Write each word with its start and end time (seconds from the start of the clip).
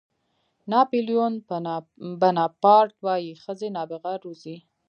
ناپلیون 0.71 1.33
بناپارټ 2.21 2.91
وایي 3.05 3.31
ښځې 3.43 3.67
نابغه 3.75 4.11
روزي. 4.23 4.55